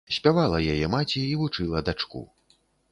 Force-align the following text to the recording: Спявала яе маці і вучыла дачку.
Спявала 0.15 0.61
яе 0.75 0.87
маці 0.95 1.17
і 1.27 1.39
вучыла 1.43 1.87
дачку. 1.91 2.29